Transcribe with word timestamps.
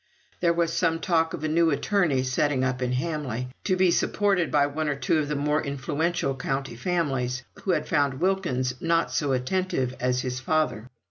There 0.39 0.51
was 0.51 0.73
some 0.73 0.99
talk 0.99 1.35
of 1.35 1.43
a 1.43 1.47
new 1.47 1.69
attorney 1.69 2.23
setting 2.23 2.63
up 2.63 2.81
in 2.81 2.93
Hamley, 2.93 3.49
to 3.65 3.75
be 3.75 3.91
supported 3.91 4.49
by 4.49 4.65
one 4.65 4.89
or 4.89 4.95
two 4.95 5.19
of 5.19 5.27
the 5.27 5.35
more 5.35 5.61
influential 5.63 6.35
county 6.35 6.75
families, 6.75 7.43
who 7.65 7.69
had 7.73 7.87
found 7.87 8.15
Wilkins 8.19 8.73
not 8.81 9.11
so 9.11 9.31
attentive 9.31 9.93
as 9.99 10.21
his 10.21 10.39
father. 10.39 10.87